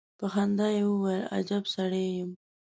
په 0.19 0.25
خندا 0.33 0.67
يې 0.75 0.83
وويل: 0.89 1.23
اجب 1.37 1.63
سړی 1.75 2.05
يم. 2.17 2.31